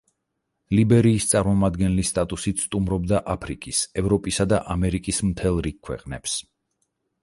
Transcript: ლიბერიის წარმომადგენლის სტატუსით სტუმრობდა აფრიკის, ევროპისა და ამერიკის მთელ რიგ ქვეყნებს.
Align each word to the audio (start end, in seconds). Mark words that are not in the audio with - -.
ლიბერიის 0.77 1.27
წარმომადგენლის 1.33 2.09
სტატუსით 2.15 2.65
სტუმრობდა 2.65 3.21
აფრიკის, 3.37 3.85
ევროპისა 4.05 4.51
და 4.55 4.63
ამერიკის 4.77 5.25
მთელ 5.31 5.65
რიგ 5.69 5.83
ქვეყნებს. 5.91 6.41